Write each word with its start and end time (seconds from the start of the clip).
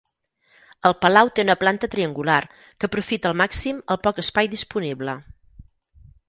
El 0.89 0.93
palau 1.01 1.27
té 1.39 1.43
una 1.45 1.55
planta 1.63 1.89
triangular, 1.95 2.39
que 2.79 2.89
aprofita 2.89 3.29
al 3.31 3.37
màxim 3.43 3.83
el 3.97 4.01
poc 4.09 4.23
espai 4.25 4.51
disponible. 4.55 5.17